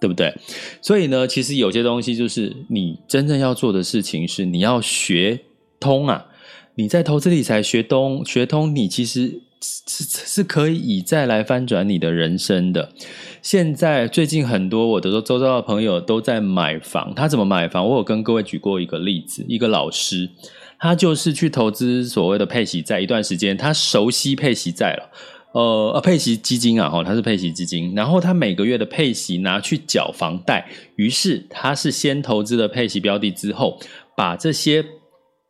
[0.01, 0.33] 对不对？
[0.81, 5.39] 所以呢，其实有些东西就是你真正要做的事情是你要学
[5.79, 6.25] 通啊！
[6.75, 12.91] 你在投资理财学通学通，你其实是是可以以债来翻转你的人生的。
[13.41, 17.87] 现在最近很多我的周遭的朋友都在买房，他怎么买房？
[17.87, 20.29] 我有跟各位举过一个例子，一个老师，
[20.77, 25.09] 他就是去投资所谓的配息债，一段时间他熟悉配息债了。
[25.53, 33.79] 呃，配息基金啊，哈，它是配息基金，然后他每个月的配息拿去缴房贷，于是他是先投资了配息标的，之后
[34.15, 34.83] 把这些。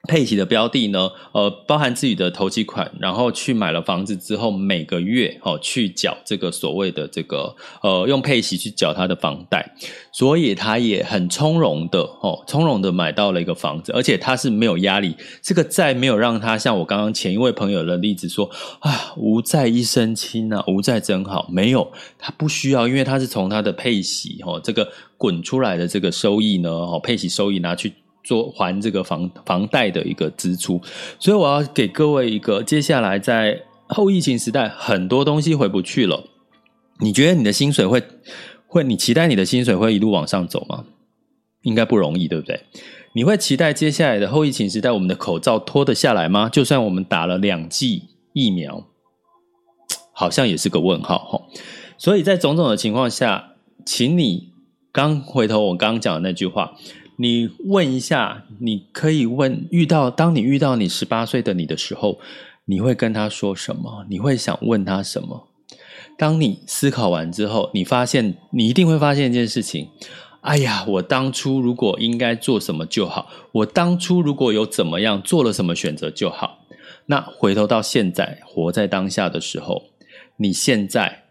[0.06, 9.74] 配息的标的呢，呃，包含自己的头期款，然后去买了房子之后，每个月哦去缴这个所谓的这个呃用配息去缴他的房贷，
[10.12, 21.89] 所以他也很从容的哦从容的买到了一个房子，而且他是没有压力，这个债没有让他像我刚刚前一位朋友的例子说啊无债一身轻啊无债真好，没有
[22.20, 27.94] 他不需要，因为他是从他的配息哦这个滚出来的这个收益呢哦配息收益拿去。
[28.24, 30.82] 做还这个房房贷的一个支出，
[31.20, 36.24] 所以我要给各位一个，接下来在后疫情时代，很多东西回不去了。
[37.00, 38.02] 你觉得你的薪水会
[38.68, 38.84] 会？
[38.84, 40.86] 你期待你的薪水会一路往上走吗？
[41.64, 42.62] 应该不容易，对不对？
[43.16, 46.50] 你会期待接下来的后疫情时代，我们的口罩脱得下来吗？
[46.50, 48.88] 就算我们打了两剂疫苗，
[50.14, 51.42] 好像也是个问号哈。
[51.98, 53.54] 所以在种种的情况下，
[53.86, 54.50] 请你
[54.92, 56.74] 刚回头我刚刚讲的那句话，
[57.17, 62.19] 你问一下，你可以问遇到当你遇到你十八岁的你的时候，
[62.65, 64.06] 你会跟他说什么？
[64.10, 65.49] 你会想问他什么？
[66.17, 69.89] 当你思考完之后，你发现你一定会发现一件事情。
[70.41, 76.60] 哎呀，我当初如果应该做什么就好，我当初如果有怎么样做了什么选择就好。
[77.06, 79.84] 那回头到现在，活在当下的时候，
[80.38, 81.23] 你现在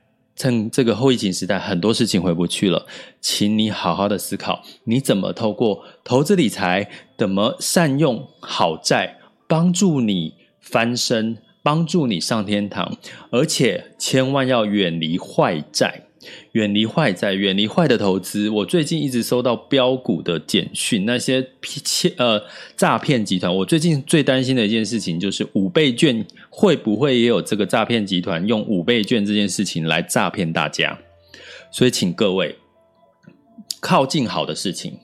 [0.42, 2.84] 趁这个后疫情时代，很多事情回不去了，
[3.20, 12.96] 请你好好的思考，你怎么透过投资理财，怎么善用好债，帮助你翻身，帮助你上天堂，
[13.30, 16.06] 而且千万要远离坏债。
[16.52, 18.48] 远离坏债，远离坏的投资。
[18.48, 22.40] 我最近一直收到标股的简讯，那些骗呃
[22.76, 23.52] 诈骗集团。
[23.52, 30.96] 我最近最担心的一件事情就是五倍券会不会也有这个诈骗集团用五倍券这件事情来诈骗大家？
[31.72, 32.54] 所以请各位
[33.80, 34.96] 靠近好的事情，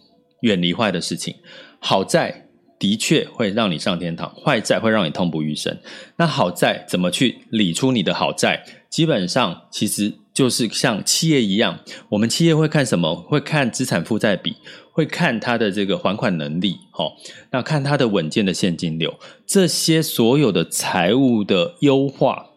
[0.42, 1.34] 远离坏的事情。
[1.80, 2.47] 好债
[2.78, 5.76] 的确会让你上天堂，坏债会让你痛不欲生。
[6.16, 8.64] 那好债怎么去理出你的好债？
[8.88, 10.14] 基本上其实。
[10.34, 13.12] 就是像企业一样，我们企业会看什么？
[13.12, 14.54] 会看资产负债比，
[14.92, 17.12] 会看它的这个还款能力，齁，
[17.50, 19.12] 那看它的稳健的现金流，
[19.44, 22.50] 这些所有的财务的优化。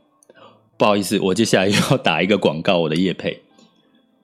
[0.77, 3.41] 不好意思，我接下来又要打一个广告，我的业配，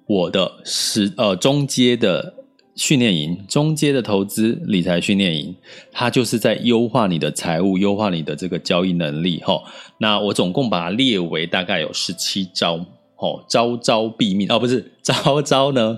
[0.06, 2.36] 我的是呃中阶的
[2.78, 5.54] 训练营，中阶的投资理财训练营，
[5.92, 9.62] 它就是在优化你的财务，优化你的这个交易能力，齁。
[9.98, 12.86] 那我总共把它列为大概有十七招。
[13.20, 15.98] 哦，招招毙命哦，不是 招招呢，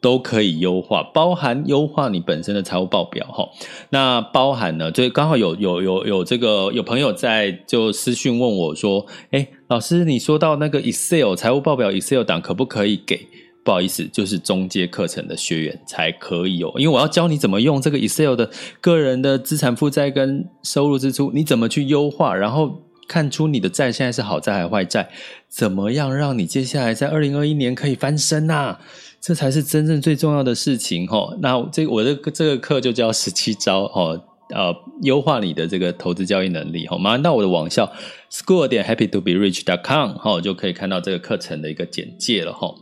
[0.00, 3.48] 都可以优化，包含优化你本身的财务报表哈。
[3.90, 13.26] 那包含呢，就刚好有有有有这个有朋友在就私讯问我说，哎，老师，你说到那个 Excel 财务报表 Excel 档可不可以给？
[13.64, 22.82] 不好意思，就是中阶课程的学员才可以哦，因为我要教你怎么用这个 Excel 的个人的资产负债跟收入支出，你怎么去优化，然后。
[23.08, 25.06] 看出你的债现在是好债还是坏债？
[25.46, 28.80] 怎么样让你接下来在二零二一年可以翻身呐、啊？
[29.20, 31.36] 这才是真正最重要的事情齁。
[31.42, 34.18] 那这我的这个课就叫 十七招哦，
[34.54, 36.96] 呃，优化你的这个投资交易能力哈。
[36.96, 37.92] 马上到我的网校
[38.30, 42.72] school 点 happy to be rich dot com 哈，就可以看到这个课程的一个简介了哈。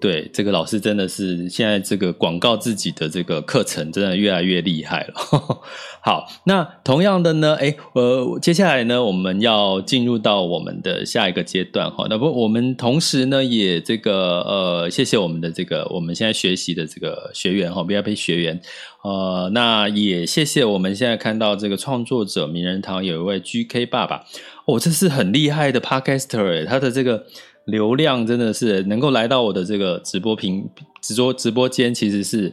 [0.00, 5.14] 对，这个老师真的是现在这个广告自己的这个课程，真的越来越厉害了。
[6.02, 12.06] 好，那同样的呢，诶，呃，接下来呢，我们要进入到我们的下一个阶段哈。
[12.08, 18.58] 那不，我们同时呢，也这个呃，谢谢我们的这个我们现在学习的这个学员哈，VIP 学员。
[19.02, 24.24] 呃，那也谢谢我们现在看到这个创作者名人堂有一位 GK 爸爸，
[24.64, 27.26] 哦，这是很厉害的 Podcaster，他的这个。
[27.66, 30.68] 流量真的是能够来到我的这个直播屏、
[31.00, 32.52] 直播直播间，其实是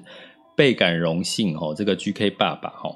[0.55, 1.73] 倍感荣幸哦。
[1.75, 2.95] 这个 GK 爸爸哈，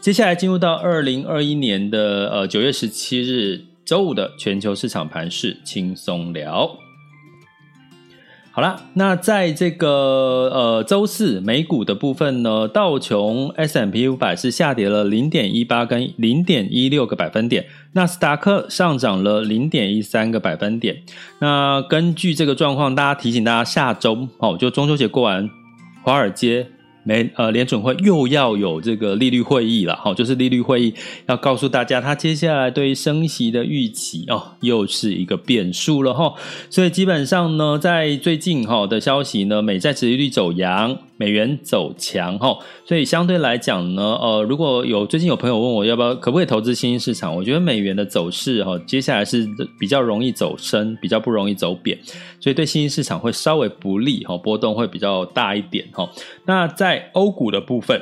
[0.00, 6.76] 接下来进入到二零二一年的呃九月十七日周五的全球市场盘势轻松聊。
[8.56, 9.88] 好啦，那在这个
[10.50, 20.96] 呃周四美股的部分呢，道琼 S M P 五百是下跌了零点一八跟零点一六个百分点，纳斯达克上涨了零点一三个百分点。
[21.38, 25.46] 那根据这个状况，大家提醒大家，下周哦，就中秋节过完，
[26.02, 26.66] 华尔街。
[27.06, 30.92] 美呃，联准会又要有这个利率会议了，哈，就是利率会议
[31.26, 36.34] 要告诉大家，它接下来对升息的预期哦，又是一个变数了，哈。
[36.68, 40.98] 所以基本上呢，在最近哈的消息呢，美债殖利率走扬。
[41.18, 49.48] 美元走强哈，所以相对来讲呢，呃，如果有最近有朋友问我要不要可不可以投资新兴市场，我觉得美元的走势哈，接下来是
[49.80, 51.98] 比较容易走升，比较不容易走贬，
[52.38, 56.08] 所以对新兴市场会稍微不利哈，波动会比较大一点哈。
[56.44, 58.00] 那在欧股的部分，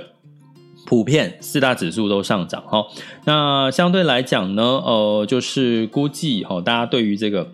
[0.86, 2.84] 普遍四大指数都上涨哈。
[3.24, 7.48] 那相对来讲呢，呃，就是估计哈，大家对于这个。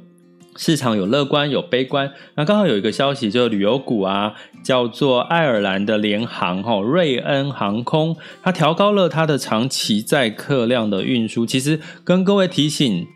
[0.57, 4.35] 市场有乐观有悲观，那刚好有一个消息，就是旅游股啊，
[4.65, 11.47] 叫做爱尔兰的联航哈瑞恩航空，它调高了它的长期载客量的运输。
[11.47, 13.07] 其实跟各位提醒，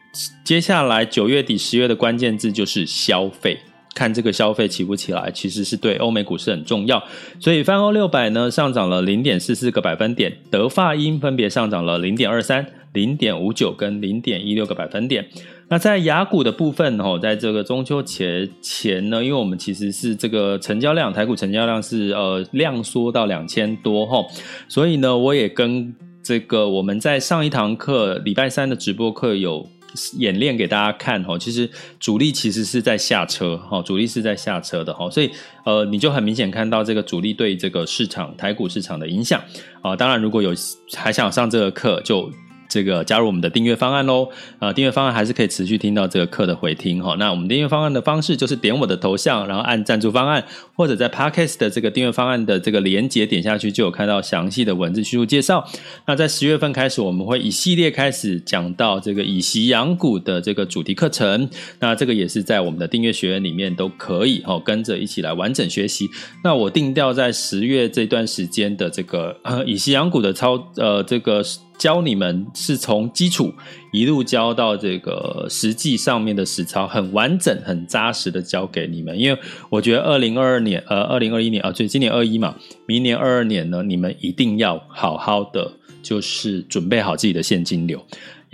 [0.44, 3.58] 接下来九月底十月的关键字就是消费，
[3.94, 7.02] 看这个消费起不起来，其实是对欧美股市很重要。
[7.40, 12.64] 所以泛欧六百呢上涨了零点四四个百分点，德法英分别上涨了零点二三、
[12.94, 15.28] 零点五九跟零点一六个百分点。
[15.68, 24.22] 那在雅股的部分哦，在这个中秋节前呢，因为我们其实是这个成交量，台股成交量是呃量缩到两千多哈，
[24.68, 29.66] 所以呢，我也跟这个我们在上一堂课礼拜三的直播课有
[30.18, 35.31] 演练给大家看哈，其实主力其实是在下车哈，主力是在下车的哈，所以
[35.64, 39.42] 呃你就很明显看到这个主力对这个市场台股市场的影响
[39.81, 39.96] 啊。
[39.96, 40.52] 当然如果有
[40.94, 42.31] 还想上这个课就。
[42.75, 47.14] 这个加入我们的订阅方案喽，呃，订阅方案还是可以持续听到这个课的回听哈。
[47.20, 50.42] 那我们订阅方案的方式就是点我的头像，然后按赞助方案，
[50.75, 55.66] 或者在 Podcast 的这个订阅方案的这个连接点下去，就有看到详细的文字叙述介绍。
[56.06, 61.48] 那在十月份开始，我们会一系列开始讲到这个以息养股的这个主题课程。
[61.81, 66.10] 那这个也是在我们的订阅学员里面都可以哦，跟着一起来完整学习。
[66.42, 71.42] 那我定调在十月这段时间的这个呃以息养股的操呃这个。
[71.77, 73.52] 教你们是从基础
[73.94, 79.16] 一路教到这个实际上面的实操，很完整、很扎实的教给你们。
[79.16, 79.38] 因为
[79.70, 85.70] 我觉得二零二二年，呃，二零二一年啊，就今年二一嘛，明年二二年呢，你们一定要好好的，
[86.02, 88.04] 就是准备好自己的现金流。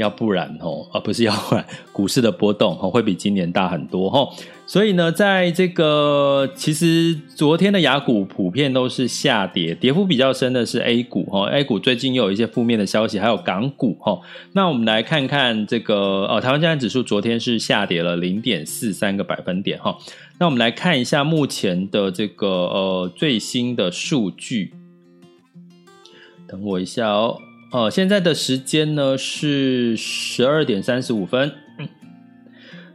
[0.01, 4.27] 要不然哦，而不是要不然，股市的波动哦会比今年大很多哈。
[4.67, 11.51] 所以呢，在这个其实昨天的雅股普遍都是下跌，跌幅比较深的是 A 股哈。
[11.51, 14.19] A 股最近又有一些负面的消息，还有港股哈。
[14.53, 15.95] 那我们来看看这个
[16.29, 19.99] 哦，台湾加权指数昨天是下跌了零点四三个百分点哈。
[20.39, 24.73] 那我们来看一下目前的这个呃最新的数据，
[26.47, 27.37] 等我一下哦。
[27.73, 31.53] 哦，现在的时间呢是十二点三十五分。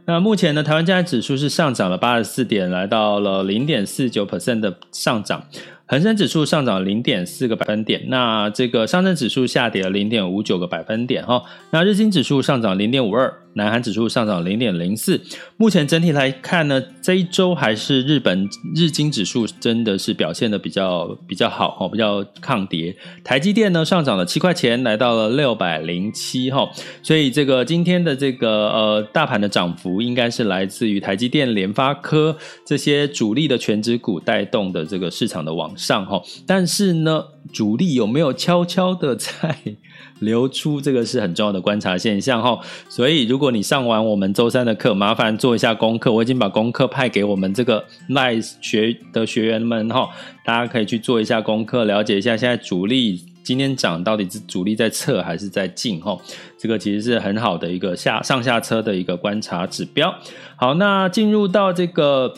[0.04, 5.44] 那目前呢，台湾加权指数是上涨了八十四点，来到了零点四九 percent 的上涨。
[5.88, 11.44] 恒生指数上涨零点四个百分点，那这个上证指数下跌了零点五九个百分点哈。
[11.70, 15.20] 那日经指数上涨零点五二，南韩指数上涨零点零四。
[15.56, 22.96] 目前整体来看呢，这一周还是日本日经指数真的是表现的比较比较好哈，比较抗跌。
[23.22, 26.68] 台积电呢上涨了七块钱，来到了六百零七哈。
[27.00, 39.56] 所以这个今天的这个呃大盘的涨幅应该是来自于台积电、联发科这些主力的全值股带动的这个市场的往上哈，但是呢，主力有没有悄悄的在
[40.20, 40.80] 流出？
[40.80, 42.58] 这个是很重要的观察现象哈。
[42.88, 46.10] 所以，如果你上完我们周三的课，麻烦做一下功课。
[46.10, 50.08] 我已经把功课派给我们这个 Nice 学的学员们哈，
[50.44, 56.16] 大家可以去做一下功课，了解一下现在主力今天涨到底是主力在撤还是在进哈。
[56.58, 60.14] 这个其实是很好的一个下上下车的一个观察指标。
[60.56, 62.32] 好，那进入到这个。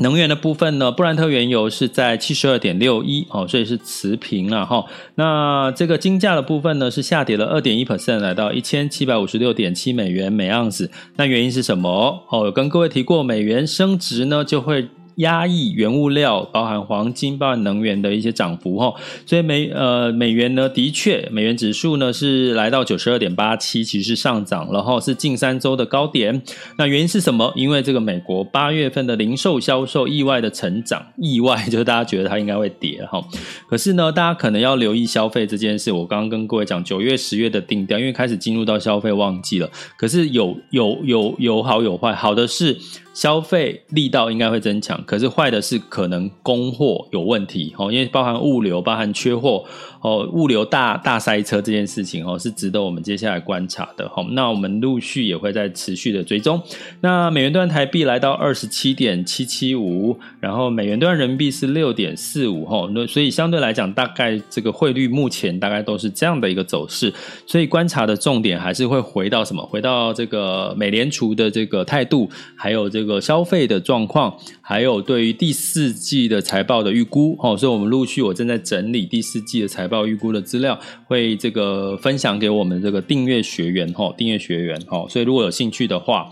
[0.00, 4.84] 能源的部分呢，布兰特原油是在七十二点六一哦，所以是持平了哈。
[5.14, 10.90] 那这个金价的部分呢，是下跌了二点一 percent，来到一千七百五十六点七美元每盎司。
[11.16, 12.24] 那原因是什么？
[12.30, 14.88] 哦，有跟各位提过，美元升值呢，就会。
[15.20, 18.92] 压抑原物料，包含黄金、包含能源的一些涨幅哈，
[19.24, 26.42] 所以美呃美元呢，的确美元指数呢是来到九十二点八七，其实是上涨了哈，是近三周的高点。
[26.76, 27.52] 那原因是什么？
[27.56, 33.24] 因为这个美国八月份的零售销售意外的成长，意外就是大家觉得它应该会跌哈，
[33.68, 35.92] 可是呢，大家可能要留意消费这件事。
[35.92, 39.70] 我刚刚跟各位讲，九月、十月的定调，因为开始进入到消费旺季了。
[39.96, 42.76] 可是有有有有好有坏，好的是。
[43.12, 49.64] 消费力道应该会增强，可是坏的是可能供货有问题哦，因为包含物流、包含缺货
[50.00, 54.24] 哦，物流大大塞车这件事情哦，是值得我们接下来观察的哈。
[54.30, 56.62] 那我们陆续也会在持续的追踪。
[57.00, 67.12] 那美元兑台币来到二十七点七七五，然后美元兑人民币是六点四五哈，那所以相对来讲，大概这个汇率目前大概都是这样的一个走势。
[67.44, 69.60] 所以观察的重点还是会回到什么？
[69.66, 72.99] 回到这个美联储的这个态度，还有这。
[73.00, 86.30] 这个消费的状况，还有对于第四季的财报的预估，哦，所以我们陆续我正在整理第四季的财报预估的资料，会这个分享给我们这个订阅学员，哈，订阅学员，哈，所以如果有兴趣的话，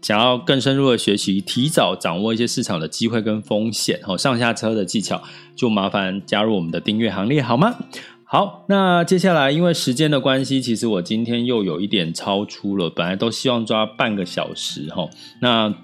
[0.00, 5.22] 想要更深入的学习，提早掌握一些市场的机会跟风险，哦，上下车的技巧，
[5.54, 7.76] 就麻烦加入我们的订阅行列，好吗？
[8.24, 15.06] 好，那接下来因为时间的关系，其实我今天又有一点超出了，本来都希望抓半个小时，哈，
[15.42, 15.74] 那。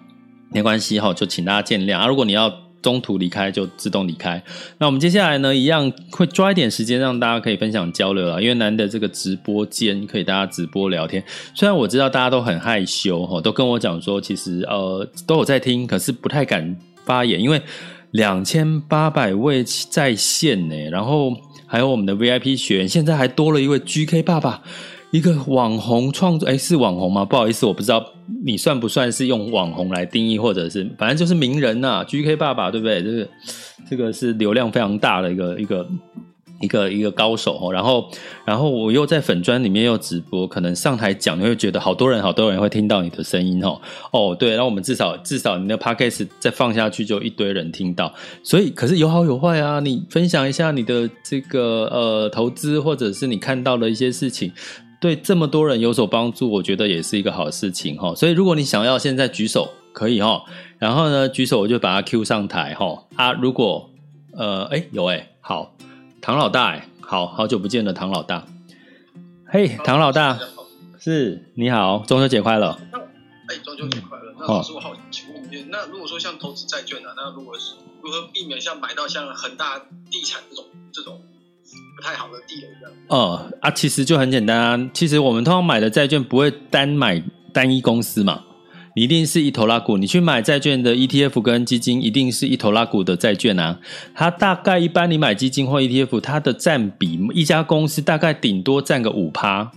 [0.53, 2.07] 没关系哈，就请大家见谅啊。
[2.07, 4.43] 如果你要中途离开，就自动离开。
[4.79, 11.23] 那我们接下来呢，一样会抓一点时间让大家可以分享交流了，因为难得这个直播间可以大家直播聊天。
[11.55, 17.63] 虽然我知道大家都很害羞哈，都跟我讲说，其实呃都有在听，可是不太敢发言，因为
[18.11, 21.33] 两千八百位在线呢，然后
[21.67, 24.63] 还有我们的 VIP 学员，现在还多了一位 GK 爸爸。
[25.13, 27.23] 一个网红创作，诶，是网红吗？
[27.23, 28.03] 不好意思，我不知道
[28.45, 33.03] 你算不算是用网红来定义，或者是反正就是名人呐，GK 爸爸对不对？
[33.03, 33.29] 这个
[33.91, 35.87] 这个是流量非常大的一个一个
[36.63, 38.09] 一个一个高手哦，然后
[38.47, 43.79] 然后我又在粉砖里面又直播，可能上台讲，你会觉得好多人好多人会听到你的声音哦
[44.13, 48.11] 哦对，那我们至少至少你的 podcast 再放下去就一堆人听到，
[48.43, 54.51] 所以可是有好有坏啊，你分享一下你的这个呃投资或者是你看到的一些事情，
[55.03, 60.45] 对这么多人有所帮助，我觉得也是一个好事情哈，所以如果你想要现在举手可以哈，
[60.79, 63.91] 然后呢举手我就把他 Q 上台哈啊，如果
[64.33, 65.75] 呃哎有哎好。
[66.25, 68.47] 唐老大，哎，好好久不见了，唐老大。
[69.45, 70.39] 嘿、唐老大，
[71.01, 72.79] 是你好，中秋节快乐。
[73.49, 74.33] 哎，中秋节快乐。
[74.39, 79.81] 那老师，我好请问一下，那如果说像投资债券呢、啊，那如果是如何避免像买到像恒大
[80.13, 81.21] 地产这种这种
[81.97, 82.93] 不太好的地雷这样？
[83.09, 88.43] 哦、啊，其实就很简单啊，其实我们通常买的债券不会单买单一公司嘛。
[88.95, 93.79] 你一定是一头拉股，你去买债券的 ETF 跟基金，一定是一头拉股的债券啊。
[94.15, 99.73] 它大概一般你买基金或 ETF，它的占比一家公司大概顶多占个五趴、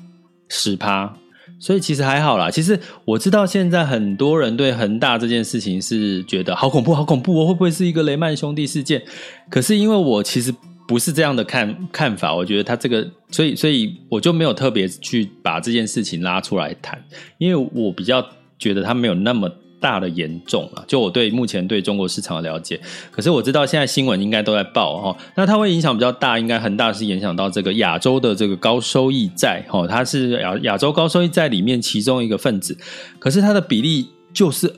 [0.49, 1.13] 十趴，
[1.59, 2.51] 所以其实还好啦。
[2.51, 9.01] 其实我知道现在很多人对恒大这件事情是觉得好恐怖、好恐怖哦，会不会是一个雷曼兄弟事件？
[9.49, 10.53] 可是因为我其实
[10.87, 17.03] 不是这样的看看法，我觉得他这个，所以所以我就没有特别去把这件事情拉出来谈，
[17.37, 18.25] 因为我比较。
[18.57, 22.79] 觉得它没有那么大的严重啊，就我对目前对中国市场的了解，
[23.11, 32.77] 可是我知道现在新闻应该都在报哈，那它会影响比较大，应该很大是影响到这个亚洲的这个高收益债哈，它是亚亚洲高收益债里面其中一个分子，
[33.19, 34.73] 可是它的比例就是。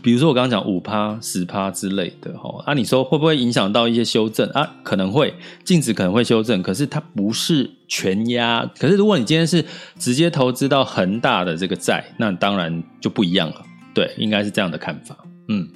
[0.00, 4.68] 比如说我刚刚讲五趴、十趴之类的，哈，啊，你说会不会影响到一些修正啊？
[4.82, 5.34] 可能会，
[5.64, 8.68] 净值可能会修正，可是它不是全压。
[8.78, 9.64] 可是如果你今天是
[9.98, 13.62] 直接投资到恒大的这个债，那当然就不一样了。
[13.94, 15.16] 对，应该是这样的看法。
[15.48, 15.68] 嗯，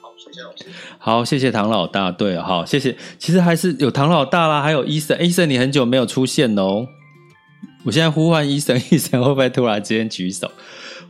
[0.00, 0.64] 好，谢谢老师。
[0.98, 2.10] 好，谢谢唐老大。
[2.10, 2.96] 对，好，谢谢。
[3.18, 5.16] 其实还是有唐老大啦，还有医生。
[5.20, 6.86] 医生，你很久没有出现哦。
[7.84, 10.50] 我现在呼唤医生，医生会不会突然之间举手？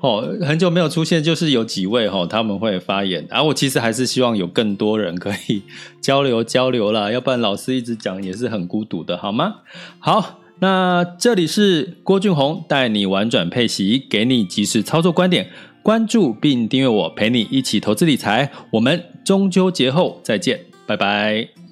[0.01, 3.27] 哦，很久没有出现，就是有几位哈、哦，他们会发言。
[3.31, 5.63] 啊、我其实还是希望有更多人可以
[6.01, 9.57] 交流交流啦，要不然老师一直讲也是很孤独的，好吗？
[9.99, 15.51] 好，那这里是郭俊宏带你玩转配息，给你及时操作观点，
[15.83, 18.51] 关注并订阅我，陪你一起投资理财。
[18.73, 21.66] 我们中秋节后再见，拜拜。